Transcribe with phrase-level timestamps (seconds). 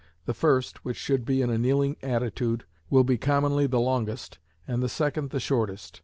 [0.25, 4.81] The first, which should be in a kneeling attitude, will commonly be the longest, and
[4.81, 5.99] the second the shortest.